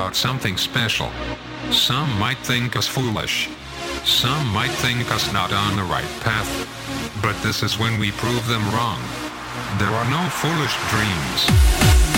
About 0.00 0.16
something 0.16 0.56
special. 0.56 1.10
Some 1.70 2.08
might 2.18 2.38
think 2.38 2.74
us 2.74 2.86
foolish. 2.86 3.50
Some 4.02 4.46
might 4.46 4.70
think 4.70 5.12
us 5.12 5.30
not 5.30 5.52
on 5.52 5.76
the 5.76 5.82
right 5.82 6.08
path. 6.20 6.50
But 7.22 7.36
this 7.42 7.62
is 7.62 7.78
when 7.78 8.00
we 8.00 8.10
prove 8.12 8.46
them 8.48 8.64
wrong. 8.72 8.98
There 9.76 9.90
are 9.90 10.08
no 10.08 10.22
foolish 10.30 10.74
dreams. 10.88 12.09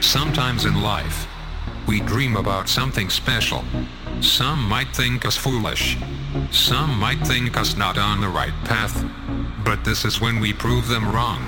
Sometimes 0.00 0.64
in 0.64 0.82
life, 0.82 1.26
we 1.86 2.00
dream 2.00 2.36
about 2.36 2.68
something 2.68 3.10
special. 3.10 3.64
Some 4.20 4.62
might 4.68 4.94
think 4.94 5.24
us 5.24 5.36
foolish. 5.36 5.96
Some 6.50 6.98
might 6.98 7.20
think 7.26 7.56
us 7.56 7.76
not 7.76 7.98
on 7.98 8.20
the 8.20 8.28
right 8.28 8.54
path. 8.64 9.04
But 9.64 9.84
this 9.84 10.04
is 10.04 10.20
when 10.20 10.40
we 10.40 10.52
prove 10.52 10.88
them 10.88 11.10
wrong. 11.10 11.40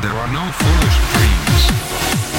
There 0.00 0.12
are 0.12 0.32
no 0.32 0.50
foolish 0.52 0.96
dreams. 1.12 2.31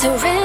Surrender 0.00 0.39